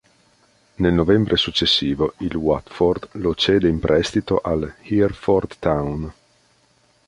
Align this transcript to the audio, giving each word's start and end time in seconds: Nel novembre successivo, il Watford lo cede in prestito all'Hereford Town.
Nel 0.77 0.93
novembre 0.93 1.35
successivo, 1.37 2.15
il 2.21 2.33
Watford 2.35 3.09
lo 3.19 3.35
cede 3.35 3.67
in 3.67 3.77
prestito 3.79 4.41
all'Hereford 4.43 5.57
Town. 5.59 6.11